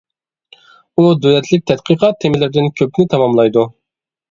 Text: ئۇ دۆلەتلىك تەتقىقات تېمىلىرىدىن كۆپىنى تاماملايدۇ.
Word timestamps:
ئۇ 1.01 1.05
دۆلەتلىك 1.25 1.67
تەتقىقات 1.73 2.19
تېمىلىرىدىن 2.25 2.73
كۆپىنى 2.83 3.13
تاماملايدۇ. 3.15 3.71